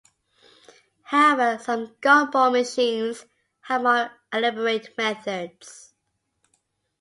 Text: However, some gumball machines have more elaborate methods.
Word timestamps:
However, 1.03 1.61
some 1.61 1.95
gumball 2.01 2.51
machines 2.53 3.27
have 3.59 3.83
more 3.83 4.09
elaborate 4.33 4.97
methods. 4.97 5.93